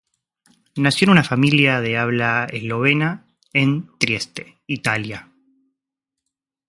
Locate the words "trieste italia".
3.99-5.29